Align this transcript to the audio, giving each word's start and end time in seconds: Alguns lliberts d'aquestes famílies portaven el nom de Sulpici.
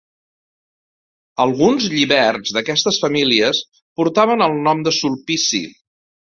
Alguns 1.43 1.85
lliberts 1.95 2.53
d'aquestes 2.55 2.99
famílies 3.03 3.61
portaven 4.01 4.43
el 4.49 4.57
nom 4.71 4.83
de 4.89 4.95
Sulpici. 5.03 5.63